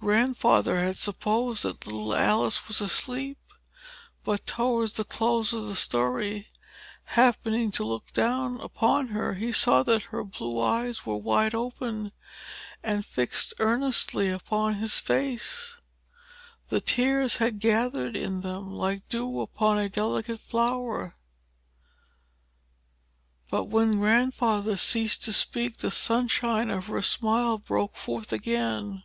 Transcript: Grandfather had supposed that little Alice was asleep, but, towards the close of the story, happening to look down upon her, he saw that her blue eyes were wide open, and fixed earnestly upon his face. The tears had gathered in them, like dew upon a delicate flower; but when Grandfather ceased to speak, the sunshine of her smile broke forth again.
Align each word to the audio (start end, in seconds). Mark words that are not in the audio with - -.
Grandfather 0.00 0.78
had 0.78 0.96
supposed 0.96 1.64
that 1.64 1.84
little 1.84 2.14
Alice 2.14 2.68
was 2.68 2.80
asleep, 2.80 3.36
but, 4.22 4.46
towards 4.46 4.92
the 4.92 5.02
close 5.04 5.52
of 5.52 5.66
the 5.66 5.74
story, 5.74 6.46
happening 7.02 7.72
to 7.72 7.82
look 7.82 8.12
down 8.12 8.60
upon 8.60 9.08
her, 9.08 9.34
he 9.34 9.50
saw 9.50 9.82
that 9.82 10.04
her 10.04 10.22
blue 10.22 10.60
eyes 10.60 11.04
were 11.04 11.16
wide 11.16 11.52
open, 11.52 12.12
and 12.84 13.04
fixed 13.04 13.52
earnestly 13.58 14.30
upon 14.30 14.74
his 14.74 15.00
face. 15.00 15.74
The 16.68 16.80
tears 16.80 17.38
had 17.38 17.58
gathered 17.58 18.14
in 18.14 18.42
them, 18.42 18.70
like 18.70 19.06
dew 19.08 19.40
upon 19.40 19.78
a 19.80 19.88
delicate 19.88 20.38
flower; 20.38 21.16
but 23.50 23.64
when 23.64 23.98
Grandfather 23.98 24.76
ceased 24.76 25.24
to 25.24 25.32
speak, 25.32 25.78
the 25.78 25.90
sunshine 25.90 26.70
of 26.70 26.86
her 26.86 27.02
smile 27.02 27.58
broke 27.58 27.96
forth 27.96 28.32
again. 28.32 29.02